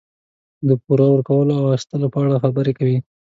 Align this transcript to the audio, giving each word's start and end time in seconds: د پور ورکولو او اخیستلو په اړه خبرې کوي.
د 0.67 0.69
پور 0.83 0.99
ورکولو 1.13 1.53
او 1.59 1.65
اخیستلو 1.69 2.07
په 2.13 2.19
اړه 2.23 2.41
خبرې 2.43 2.73
کوي. 2.79 2.97